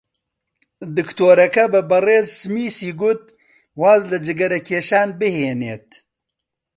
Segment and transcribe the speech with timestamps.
[0.97, 3.23] دکتۆرەکە بە بەڕێز سمیسی گوت
[3.79, 5.89] واز لە جگەرەکێشان بهێنێت.